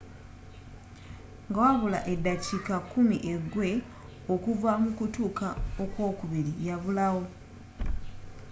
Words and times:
nga 1.47 1.59
wabula 1.65 1.99
eddakiika 2.13 2.75
kkumi 2.81 3.17
egwe 3.33 3.69
okuva 4.33 4.71
mu 4.83 4.89
kutuuka 4.97 5.47
ok'wokubiri 5.83 6.51
yabulawo 6.67 7.23